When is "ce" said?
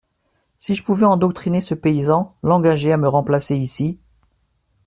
1.61-1.75